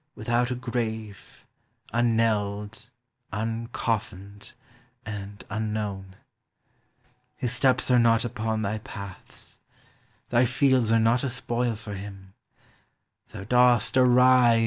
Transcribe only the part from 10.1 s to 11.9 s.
thj fleldi Are not a spoil